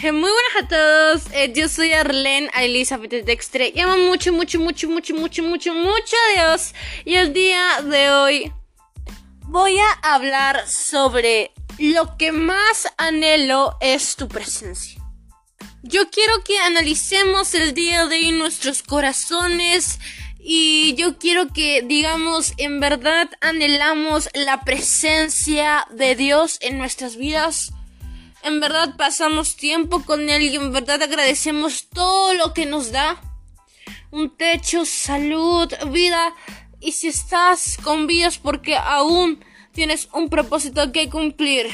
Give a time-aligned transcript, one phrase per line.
[0.00, 3.72] Eh, Muy buenas a todos, eh, yo soy Arlene Elizabeth Dextre.
[3.74, 6.72] Y amo mucho, mucho, mucho, mucho, mucho, mucho, mucho a Dios.
[7.04, 8.52] Y el día de hoy
[9.46, 15.02] voy a hablar sobre lo que más anhelo es tu presencia.
[15.82, 19.98] Yo quiero que analicemos el día de hoy nuestros corazones
[20.38, 27.72] y yo quiero que digamos en verdad anhelamos la presencia de Dios en nuestras vidas
[28.42, 33.20] en verdad pasamos tiempo con Él y en verdad agradecemos todo lo que nos da.
[34.10, 36.34] Un techo, salud, vida.
[36.80, 41.66] Y si estás con vida porque aún tienes un propósito que cumplir.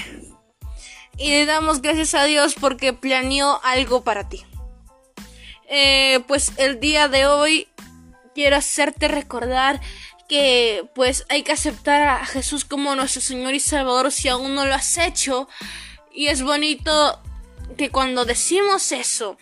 [1.17, 4.45] Y le damos gracias a Dios porque planeó algo para ti.
[5.69, 7.69] Eh, pues el día de hoy
[8.35, 9.81] quiero hacerte recordar
[10.29, 14.67] que pues hay que aceptar a Jesús como nuestro Señor y Salvador si aún no
[14.67, 15.49] lo has hecho.
[16.15, 17.21] Y es bonito
[17.77, 19.37] que cuando decimos eso,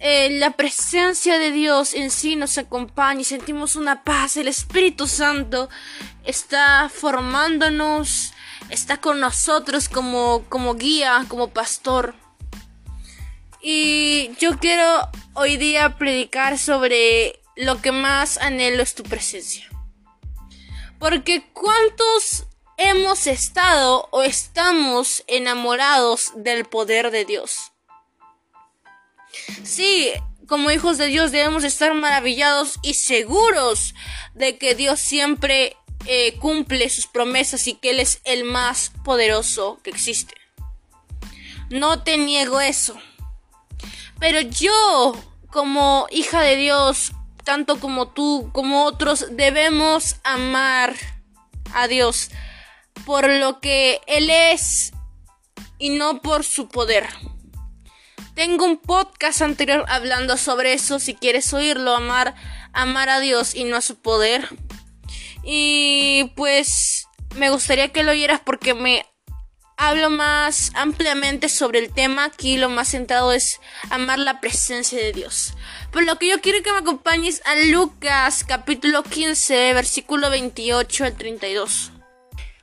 [0.00, 4.36] eh, la presencia de Dios en sí nos acompaña y sentimos una paz.
[4.36, 5.68] El Espíritu Santo
[6.24, 8.32] está formándonos,
[8.70, 12.14] está con nosotros como, como guía, como pastor.
[13.62, 19.68] Y yo quiero hoy día predicar sobre lo que más anhelo es tu presencia.
[20.98, 22.46] Porque cuántos
[22.80, 27.72] hemos estado o estamos enamorados del poder de Dios.
[29.62, 30.10] Sí,
[30.48, 33.94] como hijos de Dios debemos estar maravillados y seguros
[34.32, 39.78] de que Dios siempre eh, cumple sus promesas y que Él es el más poderoso
[39.84, 40.34] que existe.
[41.68, 42.96] No te niego eso.
[44.18, 45.14] Pero yo,
[45.50, 47.12] como hija de Dios,
[47.44, 50.96] tanto como tú, como otros, debemos amar
[51.74, 52.30] a Dios
[53.04, 54.92] por lo que Él es
[55.78, 57.08] y no por su poder.
[58.34, 62.34] Tengo un podcast anterior hablando sobre eso, si quieres oírlo, amar,
[62.72, 64.48] amar a Dios y no a su poder.
[65.42, 67.06] Y pues
[67.36, 69.04] me gustaría que lo oyeras porque me
[69.76, 72.26] hablo más ampliamente sobre el tema.
[72.26, 75.54] Aquí lo más centrado es amar la presencia de Dios.
[75.90, 81.16] Por lo que yo quiero que me acompañes a Lucas capítulo 15, versículo 28 al
[81.16, 81.92] 32.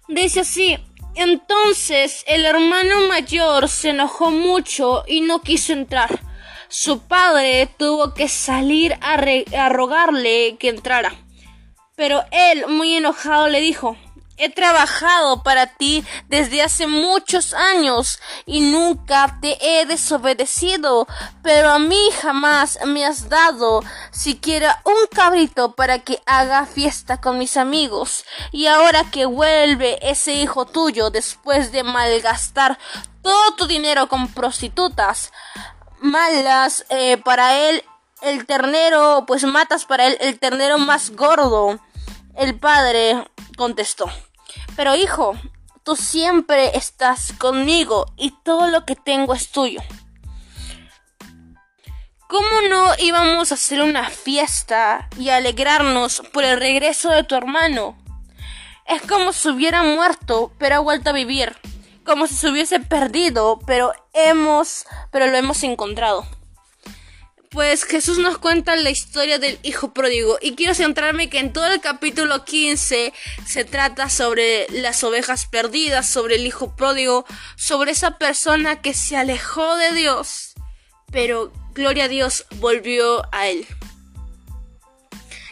[0.08, 0.78] Dice así,
[1.16, 6.22] entonces el hermano mayor se enojó mucho y no quiso entrar.
[6.70, 9.18] Su padre tuvo que salir a,
[9.58, 11.14] a, rogarle que entrara.
[11.96, 13.98] Pero él, muy enojado, le dijo,
[14.38, 21.08] He trabajado para ti desde hace muchos años y nunca te he desobedecido,
[21.42, 27.40] pero a mí jamás me has dado siquiera un cabrito para que haga fiesta con
[27.40, 28.26] mis amigos.
[28.52, 32.78] Y ahora que vuelve ese hijo tuyo después de malgastar
[33.24, 35.32] todo tu dinero con prostitutas
[36.00, 37.84] malas eh, para él
[38.22, 41.80] el ternero, pues matas para él el ternero más gordo.
[42.36, 43.28] El padre
[43.58, 44.12] contestó.
[44.78, 45.36] Pero hijo,
[45.84, 49.82] tú siempre estás conmigo y todo lo que tengo es tuyo.
[52.30, 57.98] ¿Cómo no íbamos a hacer una fiesta y alegrarnos por el regreso de tu hermano?
[58.86, 61.56] Es como si hubiera muerto, pero ha vuelto a vivir.
[62.06, 66.24] Como si se hubiese perdido, pero hemos, pero lo hemos encontrado
[67.50, 71.68] pues Jesús nos cuenta la historia del hijo pródigo y quiero centrarme que en todo
[71.68, 73.14] el capítulo 15
[73.46, 77.26] se trata sobre las ovejas perdidas, sobre el hijo pródigo,
[77.56, 80.54] sobre esa persona que se alejó de Dios,
[81.12, 83.66] pero gloria a Dios volvió a él.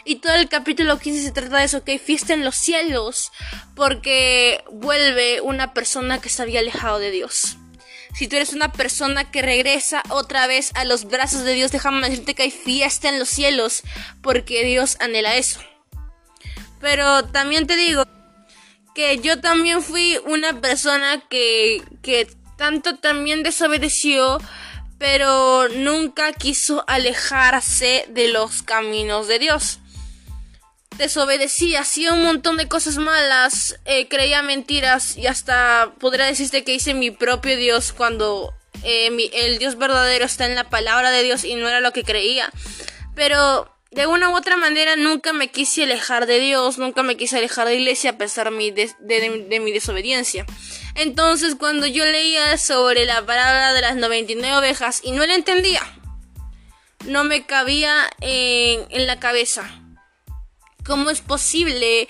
[0.04, 3.32] Y todo el capítulo 15 se trata de eso, que hay fiesta en los cielos,
[3.74, 7.56] porque vuelve una persona que se había alejado de Dios
[8.16, 12.08] si tú eres una persona que regresa otra vez a los brazos de Dios, déjame
[12.08, 13.82] decirte que hay fiesta en los cielos,
[14.22, 15.60] porque Dios anhela eso.
[16.80, 18.04] Pero también te digo
[18.94, 22.26] que yo también fui una persona que, que
[22.56, 24.38] tanto también desobedeció,
[24.96, 29.80] pero nunca quiso alejarse de los caminos de Dios
[30.96, 36.74] desobedecía, hacía un montón de cosas malas, eh, creía mentiras y hasta podría decirte que
[36.74, 41.44] hice mi propio Dios cuando eh, el Dios verdadero está en la palabra de Dios
[41.44, 42.50] y no era lo que creía.
[43.14, 47.38] Pero de una u otra manera nunca me quise alejar de Dios, nunca me quise
[47.38, 50.46] alejar de iglesia a pesar de, mi desobediencia.
[50.94, 55.82] Entonces cuando yo leía sobre la palabra de las 99 ovejas y no la entendía,
[57.04, 59.82] no me cabía en la cabeza
[60.86, 62.08] ¿Cómo es posible?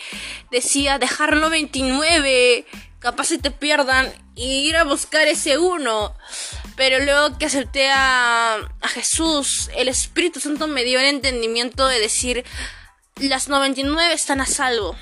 [0.50, 2.67] Decía, dejar 99,
[2.99, 6.14] capaz se te pierdan, y ir a buscar ese uno.
[6.76, 11.99] Pero luego que acepté a, a Jesús, el Espíritu Santo me dio el entendimiento de
[11.99, 12.44] decir,
[13.17, 14.94] las 99 están a salvo,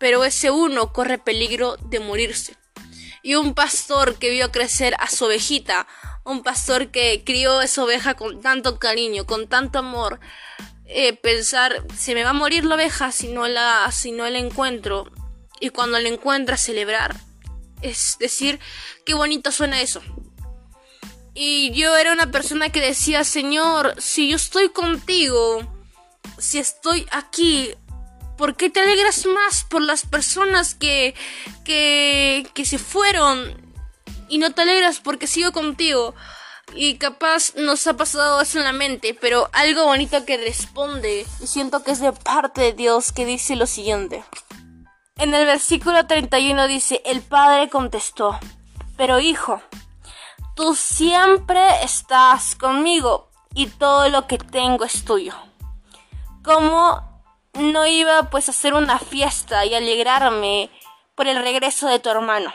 [0.00, 2.56] pero ese uno corre peligro de morirse.
[3.22, 5.86] Y un pastor que vio crecer a su ovejita,
[6.24, 10.18] un pastor que crió esa oveja con tanto cariño, con tanto amor,
[10.86, 14.38] eh, pensar, se me va a morir la oveja si no la, si no la
[14.38, 15.10] encuentro,
[15.60, 17.16] y cuando la encuentra celebrar.
[17.80, 18.60] Es decir,
[19.04, 20.02] qué bonito suena eso.
[21.34, 25.66] Y yo era una persona que decía, Señor, si yo estoy contigo,
[26.38, 27.74] si estoy aquí,
[28.36, 31.14] ¿por qué te alegras más por las personas que,
[31.64, 33.74] que, que se fueron
[34.28, 36.14] y no te alegras porque sigo contigo?
[36.72, 41.46] Y capaz nos ha pasado eso en la mente, pero algo bonito que responde, y
[41.46, 44.24] siento que es de parte de Dios, que dice lo siguiente.
[45.16, 48.38] En el versículo 31 dice, el padre contestó,
[48.96, 49.62] pero hijo,
[50.54, 55.34] Tú siempre estás conmigo y todo lo que tengo es tuyo.
[56.44, 57.02] ¿Cómo
[57.54, 60.70] no iba pues a hacer una fiesta y alegrarme
[61.16, 62.52] por el regreso de tu hermano?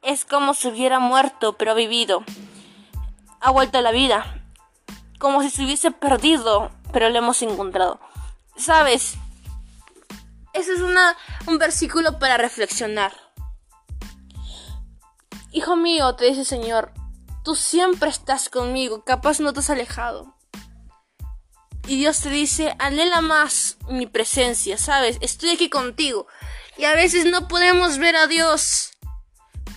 [0.00, 2.24] Es como si hubiera muerto pero vivido.
[3.44, 4.44] Ha vuelto a la vida.
[5.20, 8.00] Como si se hubiese perdido pero lo hemos encontrado.
[8.56, 9.14] ¿Sabes?
[10.52, 13.12] Ese es una, un versículo para reflexionar.
[15.50, 16.92] Hijo mío, te dice el Señor,
[17.44, 20.34] Tú siempre estás conmigo, capaz no te has alejado.
[21.86, 25.18] Y Dios te dice, anhela más mi presencia, ¿sabes?
[25.20, 26.26] Estoy aquí contigo.
[26.78, 28.92] Y a veces no podemos ver a Dios,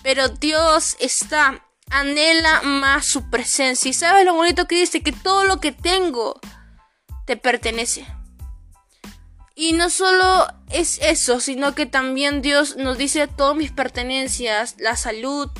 [0.02, 3.90] pero Dios está, anhela más su presencia.
[3.90, 6.40] Y sabes lo bonito que dice, que todo lo que tengo
[7.26, 8.06] te pertenece.
[9.54, 14.94] Y no solo es eso, sino que también Dios nos dice todas mis pertenencias, la
[14.94, 15.50] salud,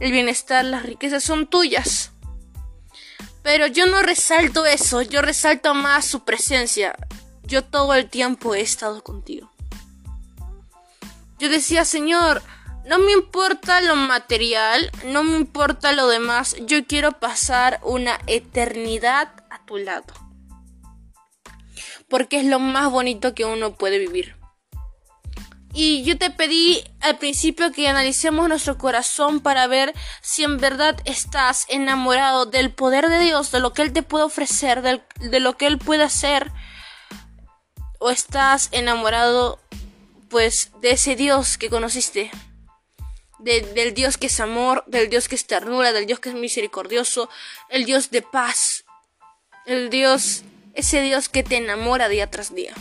[0.00, 2.10] el bienestar, las riquezas son tuyas.
[3.42, 6.94] Pero yo no resalto eso, yo resalto más su presencia.
[7.44, 9.50] Yo todo el tiempo he estado contigo.
[11.38, 12.42] Yo decía, Señor,
[12.84, 19.32] no me importa lo material, no me importa lo demás, yo quiero pasar una eternidad
[19.50, 20.12] a tu lado.
[22.08, 24.36] Porque es lo más bonito que uno puede vivir.
[25.72, 30.96] Y yo te pedí al principio que analicemos nuestro corazón para ver si en verdad
[31.04, 35.56] estás enamorado del poder de Dios, de lo que Él te puede ofrecer, de lo
[35.56, 36.50] que Él puede hacer.
[38.00, 39.60] O estás enamorado
[40.28, 42.32] pues de ese Dios que conociste.
[43.42, 47.28] Del Dios que es amor, del Dios que es ternura, del Dios que es misericordioso,
[47.68, 48.84] el Dios de paz,
[49.66, 50.42] el Dios,
[50.74, 52.74] ese Dios que te enamora día tras día.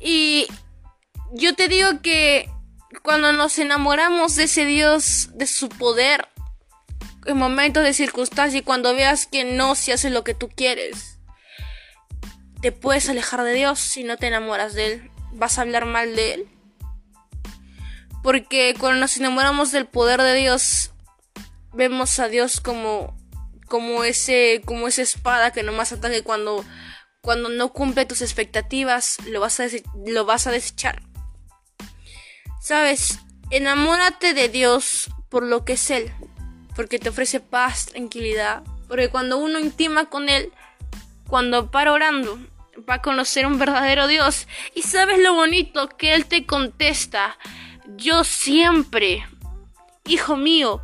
[0.00, 0.48] Y
[1.32, 2.50] yo te digo que
[3.02, 6.28] cuando nos enamoramos de ese Dios, de su poder,
[7.26, 11.18] en momentos de circunstancia y cuando veas que no se hace lo que tú quieres,
[12.60, 15.10] te puedes alejar de Dios si no te enamoras de Él.
[15.32, 16.48] Vas a hablar mal de Él.
[18.22, 20.92] Porque cuando nos enamoramos del poder de Dios,
[21.72, 23.16] vemos a Dios como,
[23.66, 26.64] como, ese, como esa espada que nomás ataque cuando,
[27.20, 29.64] cuando no cumple tus expectativas, lo vas a,
[30.06, 31.02] lo vas a desechar.
[32.60, 33.18] Sabes,
[33.50, 36.12] enamórate de Dios por lo que es Él,
[36.76, 40.52] porque te ofrece paz, tranquilidad, porque cuando uno intima con Él,
[41.26, 42.38] cuando para orando,
[42.88, 44.46] va a conocer un verdadero Dios.
[44.74, 47.38] Y sabes lo bonito que Él te contesta,
[47.96, 49.26] yo siempre,
[50.06, 50.80] hijo mío,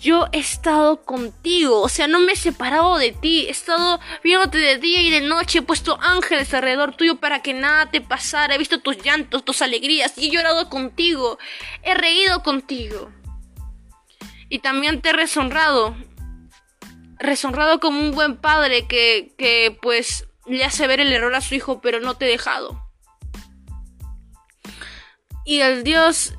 [0.00, 4.58] yo he estado contigo, o sea, no me he separado de ti, he estado viéndote
[4.58, 8.54] de día y de noche, he puesto ángeles alrededor tuyo para que nada te pasara,
[8.54, 11.38] he visto tus llantos, tus alegrías, y he llorado contigo,
[11.82, 13.10] he reído contigo.
[14.48, 15.96] Y también te he reshonrado,
[17.18, 21.54] reshonrado como un buen padre que, que pues le hace ver el error a su
[21.54, 22.81] hijo, pero no te he dejado.
[25.44, 26.34] Y el Dios,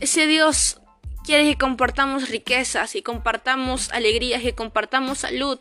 [0.00, 0.80] ese Dios
[1.24, 5.60] quiere que compartamos riquezas y compartamos alegrías y compartamos salud.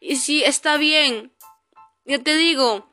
[0.00, 1.32] Y si está bien,
[2.04, 2.88] yo te digo,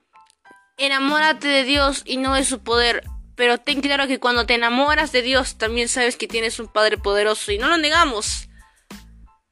[0.77, 3.03] enamórate de Dios y no de su poder.
[3.35, 6.97] Pero ten claro que cuando te enamoras de Dios también sabes que tienes un Padre
[6.97, 8.50] poderoso y no lo negamos.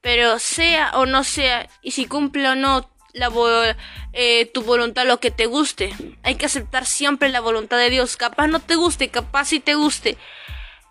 [0.01, 3.31] Pero sea o no sea, y si cumple o no la
[4.13, 8.17] eh, tu voluntad lo que te guste, hay que aceptar siempre la voluntad de Dios.
[8.17, 10.17] Capaz no te guste, capaz sí te guste.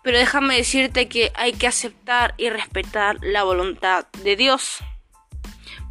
[0.03, 4.77] Pero déjame decirte que hay que aceptar y respetar la voluntad de Dios.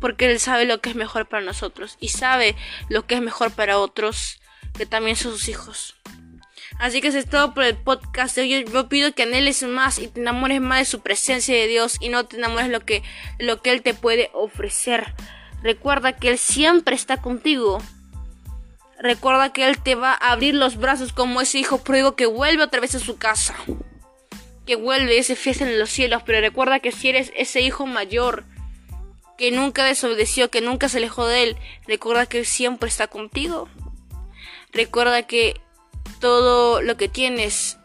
[0.00, 2.56] Porque Él sabe lo que es mejor para nosotros y sabe
[2.88, 4.40] lo que es mejor para otros
[4.76, 5.97] que también son sus hijos.
[6.78, 8.64] Así que eso es todo por el podcast hoy.
[8.64, 12.08] Yo pido que anheles más y te enamores más de su presencia de Dios y
[12.08, 13.02] no te enamores lo que,
[13.38, 15.12] lo que Él te puede ofrecer.
[15.62, 17.82] Recuerda que Él siempre está contigo.
[18.98, 22.62] Recuerda que Él te va a abrir los brazos como ese hijo pródigo que vuelve
[22.62, 23.54] otra vez a su casa.
[24.66, 26.22] Que vuelve y se fiesta en los cielos.
[26.24, 28.44] Pero recuerda que si eres ese hijo mayor
[29.36, 33.68] que nunca desobedeció, que nunca se alejó de Él, recuerda que Él siempre está contigo.
[34.72, 35.60] Recuerda que
[36.20, 37.78] todo lo que tienes,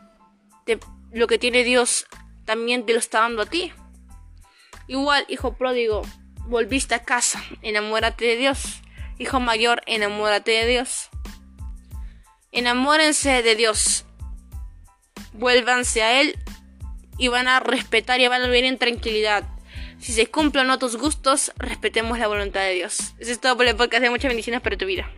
[1.11, 2.07] lo que tiene Dios,
[2.45, 3.71] también te lo está dando a ti.
[4.87, 6.01] Igual, hijo pródigo,
[6.47, 8.81] volviste a casa, enamórate de Dios.
[9.17, 11.09] Hijo mayor, enamórate de Dios.
[12.51, 14.05] Enamórense de Dios.
[15.33, 16.37] Vuélvanse a Él
[17.17, 19.43] y van a respetar y van a vivir en tranquilidad.
[19.99, 23.13] Si se cumplen otros gustos, respetemos la voluntad de Dios.
[23.19, 24.03] Eso es todo por el podcast.
[24.03, 25.09] De muchas bendiciones para tu vida.